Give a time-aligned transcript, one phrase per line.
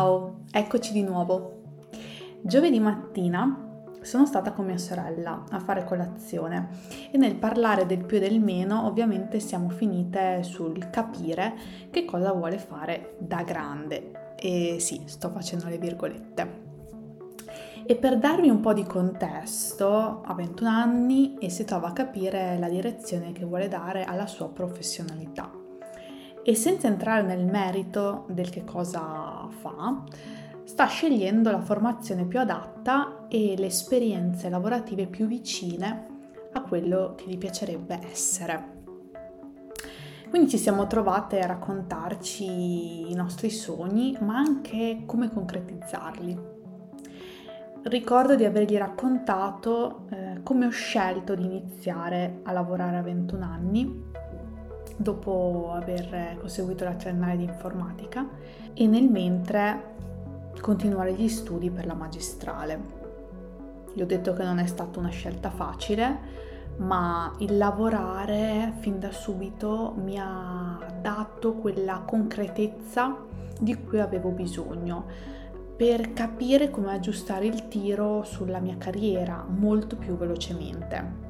[0.00, 1.60] Ciao, eccoci di nuovo.
[2.40, 6.70] Giovedì mattina sono stata con mia sorella a fare colazione
[7.10, 11.52] e nel parlare del più e del meno ovviamente siamo finite sul capire
[11.90, 14.36] che cosa vuole fare da grande.
[14.36, 16.62] E sì, sto facendo le virgolette.
[17.84, 22.58] E per darvi un po' di contesto, ha 21 anni e si trova a capire
[22.58, 25.60] la direzione che vuole dare alla sua professionalità
[26.42, 30.02] e senza entrare nel merito del che cosa fa,
[30.64, 36.06] sta scegliendo la formazione più adatta e le esperienze lavorative più vicine
[36.52, 38.78] a quello che gli piacerebbe essere.
[40.28, 46.38] Quindi ci siamo trovate a raccontarci i nostri sogni, ma anche come concretizzarli.
[47.82, 54.02] Ricordo di avergli raccontato eh, come ho scelto di iniziare a lavorare a 21 anni
[55.00, 58.28] dopo aver conseguito la triennale di informatica
[58.74, 59.94] e nel mentre
[60.60, 62.98] continuare gli studi per la magistrale.
[63.94, 66.18] Gli ho detto che non è stata una scelta facile,
[66.76, 73.16] ma il lavorare fin da subito mi ha dato quella concretezza
[73.58, 75.06] di cui avevo bisogno
[75.76, 81.29] per capire come aggiustare il tiro sulla mia carriera molto più velocemente.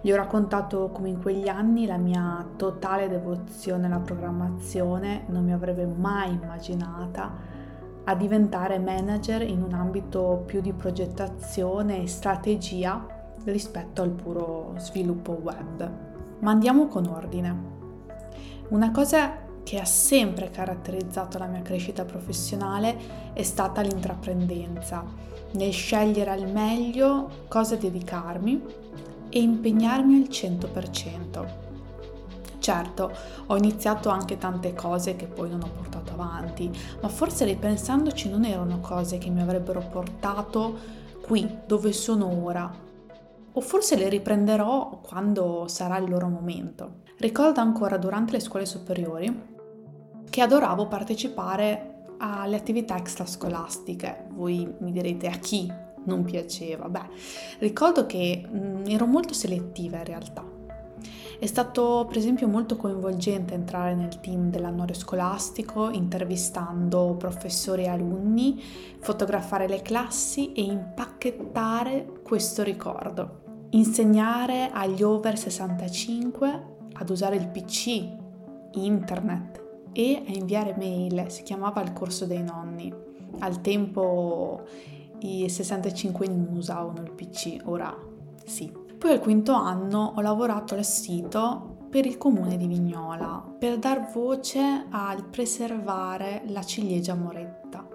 [0.00, 5.52] Gli ho raccontato come in quegli anni la mia totale devozione alla programmazione non mi
[5.52, 7.32] avrebbe mai immaginata
[8.04, 13.04] a diventare manager in un ambito più di progettazione e strategia
[13.44, 15.90] rispetto al puro sviluppo web.
[16.38, 17.76] Ma andiamo con ordine.
[18.68, 22.96] Una cosa che ha sempre caratterizzato la mia crescita professionale
[23.32, 25.04] è stata l'intraprendenza,
[25.52, 28.62] nel scegliere al meglio cosa dedicarmi
[29.28, 31.66] e impegnarmi al 100%.
[32.58, 36.70] Certo, ho iniziato anche tante cose che poi non ho portato avanti,
[37.00, 40.76] ma forse ripensandoci non erano cose che mi avrebbero portato
[41.22, 42.70] qui, dove sono ora.
[43.52, 47.02] O forse le riprenderò quando sarà il loro momento.
[47.18, 49.56] Ricordo ancora durante le scuole superiori
[50.28, 54.26] che adoravo partecipare alle attività extrascolastiche.
[54.32, 55.72] Voi mi direte a chi
[56.04, 56.88] non piaceva.
[56.88, 57.08] Beh,
[57.58, 60.56] ricordo che mh, mm, ero molto selettiva in realtà.
[61.40, 68.60] È stato per esempio molto coinvolgente entrare nel team dell'annuario scolastico, intervistando professori e alunni,
[68.98, 73.66] fotografare le classi e impacchettare questo ricordo.
[73.70, 78.04] Insegnare agli over 65 ad usare il PC,
[78.72, 82.92] internet e a inviare mail, si chiamava il corso dei nonni.
[83.38, 84.66] Al tempo
[85.20, 87.96] i 65 non usavano il PC, ora
[88.44, 88.72] sì.
[88.98, 94.10] Poi al quinto anno ho lavorato al sito per il comune di Vignola per dar
[94.12, 97.86] voce al preservare la ciliegia moretta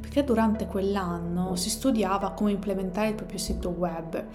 [0.00, 4.26] perché durante quell'anno si studiava come implementare il proprio sito web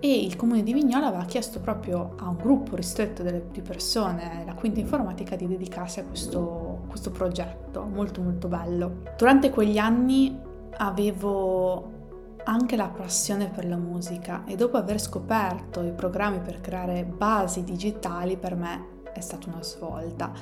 [0.00, 4.54] e il comune di Vignola aveva chiesto proprio a un gruppo ristretto di persone, la
[4.54, 9.02] quinta informatica, di dedicarsi a questo, questo progetto molto molto bello.
[9.16, 10.38] Durante quegli anni
[10.78, 11.96] avevo
[12.44, 17.62] anche la passione per la musica e dopo aver scoperto i programmi per creare basi
[17.62, 20.32] digitali per me è stata una svolta.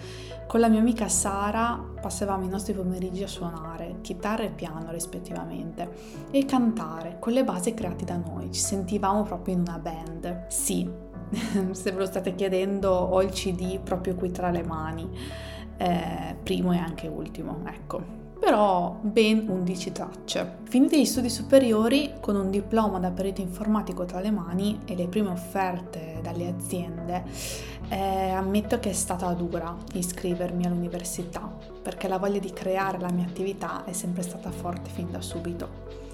[0.46, 6.26] Con la mia amica Sara passavamo i nostri pomeriggi a suonare chitarra e piano rispettivamente
[6.30, 8.52] e cantare con le basi create da noi.
[8.52, 10.46] Ci sentivamo proprio in una band.
[10.48, 10.88] Sì,
[11.72, 15.08] se ve lo state chiedendo ho il CD proprio qui tra le mani,
[15.78, 20.58] eh, primo e anche ultimo, ecco però ben 11 tracce.
[20.68, 25.08] Finiti gli studi superiori, con un diploma da perito informatico tra le mani e le
[25.08, 27.24] prime offerte dalle aziende,
[27.88, 31.52] eh, ammetto che è stata dura iscrivermi all'università,
[31.82, 36.05] perché la voglia di creare la mia attività è sempre stata forte fin da subito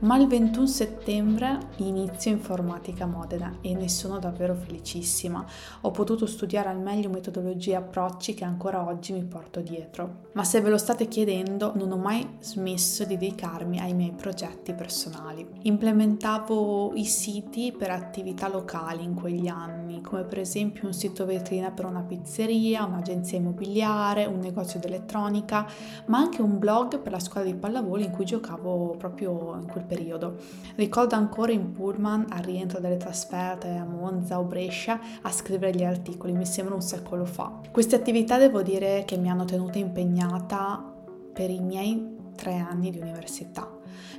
[0.00, 5.44] ma il 21 settembre inizio informatica a Modena e ne sono davvero felicissima.
[5.82, 10.28] Ho potuto studiare al meglio metodologie e approcci che ancora oggi mi porto dietro.
[10.32, 14.72] Ma se ve lo state chiedendo, non ho mai smesso di dedicarmi ai miei progetti
[14.72, 15.46] personali.
[15.62, 21.70] Implementavo i siti per attività locali in quegli anni, come per esempio un sito vetrina
[21.70, 25.66] per una pizzeria, un'agenzia immobiliare, un negozio di elettronica,
[26.06, 29.84] ma anche un blog per la scuola di pallavolo in cui giocavo proprio in quel
[29.90, 30.36] periodo.
[30.76, 35.82] Ricordo ancora in pullman al rientro delle trasferte a Monza o Brescia a scrivere gli
[35.82, 37.60] articoli, mi sembra un secolo fa.
[37.72, 40.94] Queste attività devo dire che mi hanno tenuta impegnata
[41.32, 43.68] per i miei tre anni di università.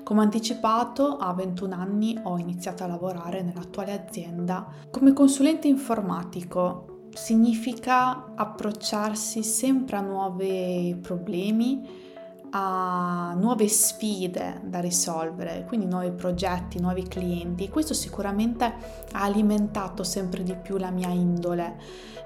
[0.04, 7.08] Come anticipato, a 21 anni ho iniziato a lavorare nell'attuale azienda come consulente informatico.
[7.14, 12.10] Significa approcciarsi sempre a nuovi problemi,
[12.52, 17.70] a nuove sfide da risolvere, quindi nuovi progetti, nuovi clienti.
[17.70, 21.78] Questo sicuramente ha alimentato sempre di più la mia indole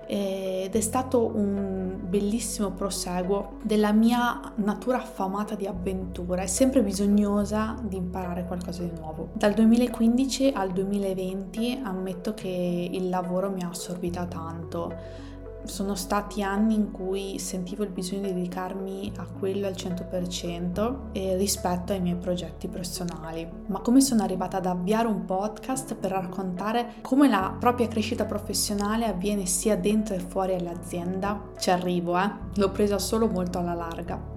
[0.07, 7.75] ed è stato un bellissimo proseguo della mia natura affamata di avventura e sempre bisognosa
[7.81, 9.29] di imparare qualcosa di nuovo.
[9.33, 15.23] Dal 2015 al 2020 ammetto che il lavoro mi ha assorbita tanto
[15.65, 21.93] sono stati anni in cui sentivo il bisogno di dedicarmi a quello al 100% rispetto
[21.93, 23.47] ai miei progetti personali.
[23.67, 29.05] Ma come sono arrivata ad avviare un podcast per raccontare come la propria crescita professionale
[29.05, 31.49] avviene sia dentro e fuori all'azienda?
[31.57, 32.29] Ci arrivo, eh?
[32.55, 34.33] L'ho presa solo molto alla larga.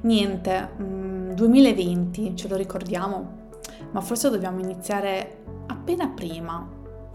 [0.00, 3.46] Niente, 2020, mm, ce lo ricordiamo?
[3.90, 6.66] Ma forse dobbiamo iniziare appena prima,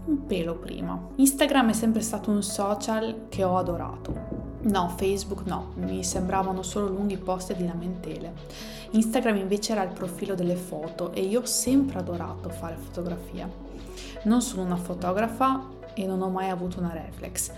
[0.06, 0.98] un pelo prima.
[1.16, 4.52] Instagram è sempre stato un social che ho adorato.
[4.62, 8.32] No, Facebook no, mi sembravano solo lunghi post di lamentele.
[8.90, 13.48] Instagram invece era il profilo delle foto e io ho sempre adorato fare fotografia.
[14.24, 17.50] Non sono una fotografa e non ho mai avuto una reflex,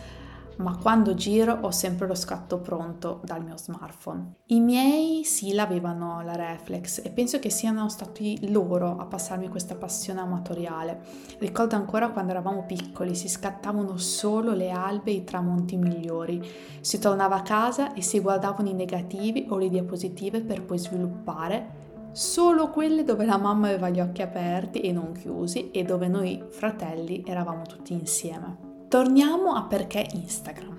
[0.57, 4.35] ma quando giro ho sempre lo scatto pronto dal mio smartphone.
[4.47, 9.75] I miei sì l'avevano la reflex e penso che siano stati loro a passarmi questa
[9.75, 11.01] passione amatoriale.
[11.39, 16.43] Ricordo ancora quando eravamo piccoli, si scattavano solo le albe e i tramonti migliori.
[16.81, 21.85] Si tornava a casa e si guardavano i negativi o le diapositive per poi sviluppare
[22.13, 26.43] solo quelle dove la mamma aveva gli occhi aperti e non chiusi e dove noi
[26.49, 28.76] fratelli eravamo tutti insieme.
[28.89, 30.75] Torniamo a perché Instagram.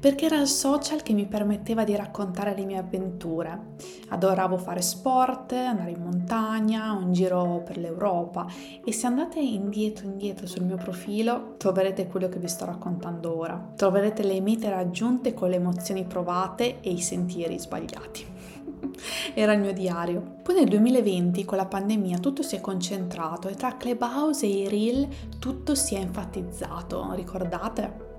[0.00, 3.74] Perché era il social che mi permetteva di raccontare le mie avventure.
[4.08, 8.46] Adoravo fare sport, andare in montagna, un giro per l'Europa
[8.82, 13.72] e se andate indietro indietro sul mio profilo troverete quello che vi sto raccontando ora.
[13.76, 18.31] Troverete le mete raggiunte con le emozioni provate e i sentieri sbagliati.
[19.34, 20.38] Era il mio diario.
[20.42, 24.68] Poi nel 2020 con la pandemia tutto si è concentrato e tra Clubhouse e i
[24.68, 28.10] reel tutto si è enfatizzato, ricordate?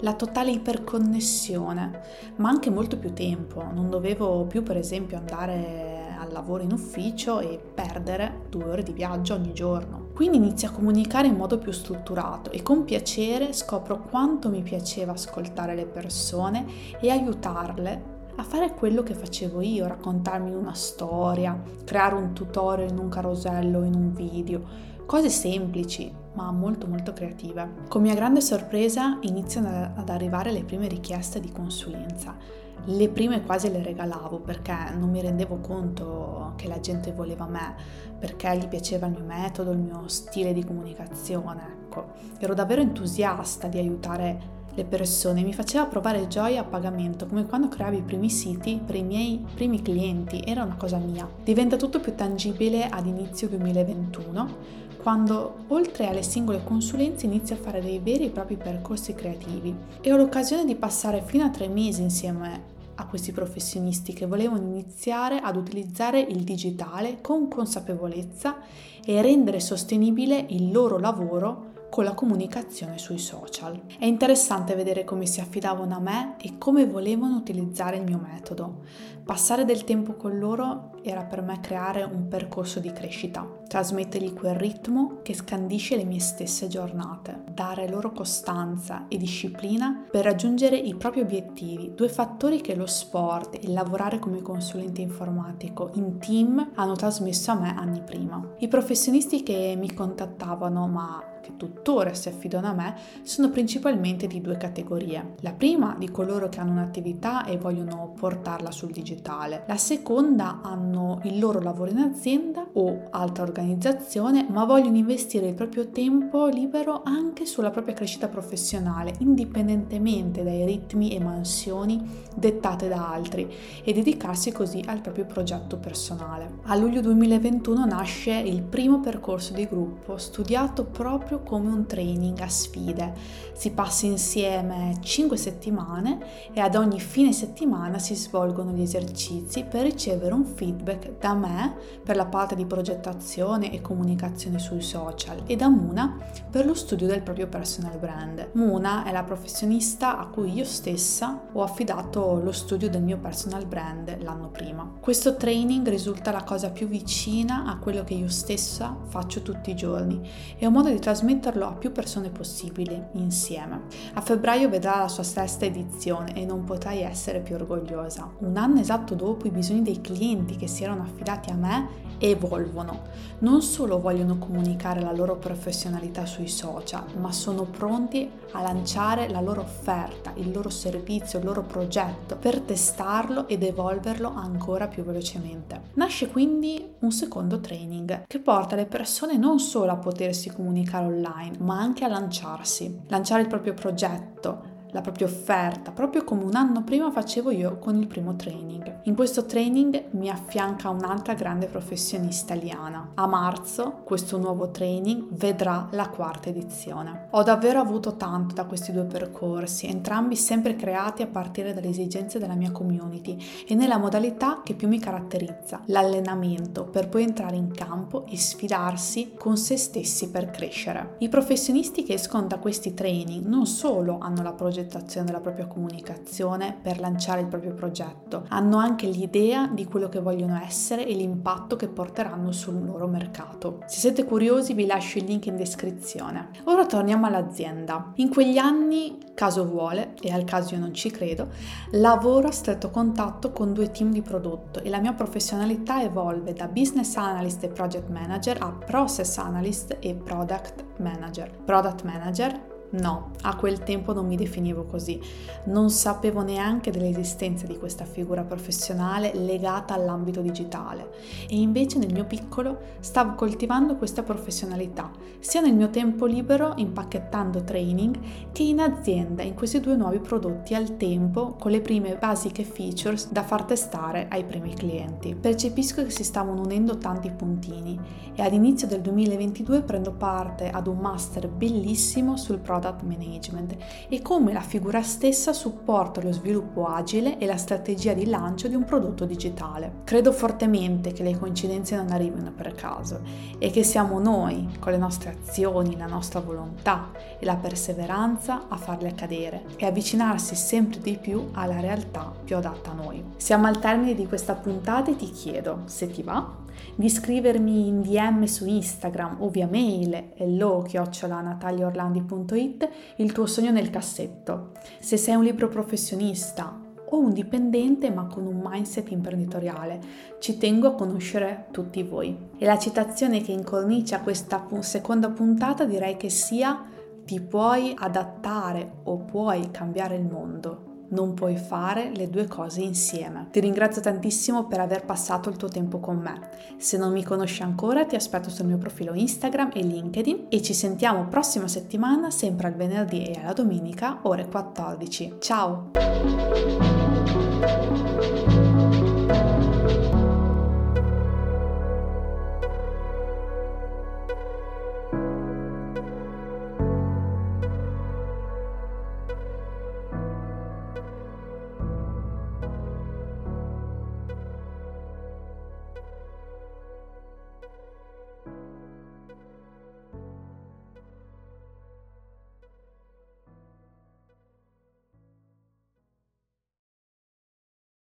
[0.00, 2.00] La totale iperconnessione,
[2.36, 3.62] ma anche molto più tempo.
[3.72, 8.92] Non dovevo più per esempio andare al lavoro in ufficio e perdere due ore di
[8.92, 10.08] viaggio ogni giorno.
[10.14, 15.12] Quindi inizio a comunicare in modo più strutturato e con piacere scopro quanto mi piaceva
[15.12, 16.66] ascoltare le persone
[17.00, 22.98] e aiutarle a fare quello che facevo io, raccontarmi una storia, creare un tutorial in
[22.98, 24.62] un carosello, in un video,
[25.06, 27.86] cose semplici ma molto molto creative.
[27.88, 32.36] Con mia grande sorpresa iniziano ad arrivare le prime richieste di consulenza.
[32.84, 37.74] Le prime quasi le regalavo perché non mi rendevo conto che la gente voleva me,
[38.20, 41.76] perché gli piaceva il mio metodo, il mio stile di comunicazione.
[41.86, 47.46] Ecco, ero davvero entusiasta di aiutare le persone, mi faceva provare gioia a pagamento, come
[47.46, 51.28] quando creavo i primi siti per i miei primi clienti, era una cosa mia.
[51.42, 57.80] Diventa tutto più tangibile ad inizio 2021, quando oltre alle singole consulenze inizio a fare
[57.80, 62.02] dei veri e propri percorsi creativi e ho l'occasione di passare fino a tre mesi
[62.02, 68.58] insieme a questi professionisti che volevano iniziare ad utilizzare il digitale con consapevolezza
[69.04, 73.80] e rendere sostenibile il loro lavoro con la comunicazione sui social.
[73.98, 78.84] È interessante vedere come si affidavano a me e come volevano utilizzare il mio metodo.
[79.24, 84.54] Passare del tempo con loro era per me creare un percorso di crescita, trasmettergli quel
[84.54, 90.94] ritmo che scandisce le mie stesse giornate, dare loro costanza e disciplina per raggiungere i
[90.94, 96.94] propri obiettivi, due fattori che lo sport e lavorare come consulente informatico in team hanno
[96.94, 98.54] trasmesso a me anni prima.
[98.58, 104.40] I professionisti che mi contattavano, ma che tuttora si affidano a me sono principalmente di
[104.40, 105.34] due categorie.
[105.40, 109.64] La prima di coloro che hanno un'attività e vogliono portarla sul digitale.
[109.66, 115.54] La seconda hanno il loro lavoro in azienda o altra organizzazione ma vogliono investire il
[115.54, 123.10] proprio tempo libero anche sulla propria crescita professionale indipendentemente dai ritmi e mansioni dettate da
[123.10, 123.50] altri
[123.82, 126.58] e dedicarsi così al proprio progetto personale.
[126.64, 132.48] A luglio 2021 nasce il primo percorso di gruppo studiato proprio come un training a
[132.48, 133.12] sfide.
[133.52, 136.18] Si passa insieme 5 settimane
[136.52, 141.74] e ad ogni fine settimana si svolgono gli esercizi per ricevere un feedback da me
[142.04, 146.16] per la parte di progettazione e comunicazione sui social e da Muna
[146.50, 148.50] per lo studio del proprio personal brand.
[148.52, 153.66] Muna è la professionista a cui io stessa ho affidato lo studio del mio personal
[153.66, 154.90] brand l'anno prima.
[155.00, 159.76] Questo training risulta la cosa più vicina a quello che io stessa faccio tutti i
[159.76, 160.20] giorni.
[160.56, 163.82] È un modo di trasmettere trasmetterlo a più persone possibili insieme.
[164.14, 168.30] A febbraio vedrà la sua sesta edizione e non potrai essere più orgogliosa.
[168.38, 173.02] Un anno esatto dopo i bisogni dei clienti che si erano affidati a me evolvono.
[173.40, 179.40] Non solo vogliono comunicare la loro professionalità sui social, ma sono pronti a lanciare la
[179.40, 185.80] loro offerta, il loro servizio, il loro progetto per testarlo ed evolverlo ancora più velocemente.
[185.94, 191.56] Nasce quindi un secondo training che porta le persone non solo a potersi comunicare online,
[191.58, 196.82] ma anche a lanciarsi, lanciare il proprio progetto, la propria offerta, proprio come un anno
[196.82, 199.00] prima facevo io con il primo training.
[199.02, 203.10] In questo training mi affianca un'altra grande professionista italiana.
[203.14, 207.28] A marzo questo nuovo training vedrà la quarta edizione.
[207.30, 212.38] Ho davvero avuto tanto da questi due percorsi, entrambi sempre creati a partire dalle esigenze
[212.38, 217.72] della mia community e nella modalità che più mi caratterizza, l'allenamento, per poi entrare in
[217.72, 221.16] campo e sfidarsi con se stessi per crescere.
[221.18, 225.66] I professionisti che escono da questi training non solo hanno la progettazione progettazione della propria
[225.66, 228.44] comunicazione per lanciare il proprio progetto.
[228.48, 233.80] Hanno anche l'idea di quello che vogliono essere e l'impatto che porteranno sul loro mercato.
[233.86, 236.50] Se siete curiosi vi lascio il link in descrizione.
[236.64, 238.12] Ora torniamo all'azienda.
[238.16, 241.48] In quegli anni, caso vuole, e al caso io non ci credo,
[241.92, 246.68] lavoro a stretto contatto con due team di prodotto e la mia professionalità evolve da
[246.68, 251.50] business analyst e project manager a process analyst e product manager.
[251.64, 255.20] Product manager No, a quel tempo non mi definivo così,
[255.64, 261.10] non sapevo neanche dell'esistenza di questa figura professionale legata all'ambito digitale
[261.50, 267.62] e invece nel mio piccolo stavo coltivando questa professionalità, sia nel mio tempo libero impacchettando
[267.62, 268.18] training
[268.52, 273.30] che in azienda in questi due nuovi prodotti al tempo con le prime basiche features
[273.30, 275.34] da far testare ai primi clienti.
[275.34, 278.00] Percepisco che si stavano unendo tanti puntini
[278.34, 283.76] e ad inizio del 2022 prendo parte ad un master bellissimo sul product product management
[284.08, 288.74] e come la figura stessa supporta lo sviluppo agile e la strategia di lancio di
[288.74, 290.00] un prodotto digitale.
[290.04, 293.20] Credo fortemente che le coincidenze non arrivino per caso
[293.58, 298.76] e che siamo noi, con le nostre azioni, la nostra volontà e la perseveranza a
[298.76, 303.22] farle accadere e avvicinarsi sempre di più alla realtà più adatta a noi.
[303.36, 308.02] Siamo al termine di questa puntata e ti chiedo, se ti va, di scrivermi in
[308.02, 314.72] DM su Instagram o via mail hello-nataliaorlandi.it il tuo sogno nel cassetto.
[314.98, 320.00] Se sei un libro professionista o un dipendente ma con un mindset imprenditoriale.
[320.38, 322.36] Ci tengo a conoscere tutti voi.
[322.56, 326.84] E la citazione che incornicia questa seconda puntata direi che sia
[327.24, 333.48] ti puoi adattare o puoi cambiare il mondo non puoi fare le due cose insieme.
[333.50, 336.48] Ti ringrazio tantissimo per aver passato il tuo tempo con me.
[336.76, 340.74] Se non mi conosci ancora ti aspetto sul mio profilo Instagram e LinkedIn e ci
[340.74, 345.36] sentiamo prossima settimana sempre al venerdì e alla domenica ore 14.
[345.38, 345.90] Ciao!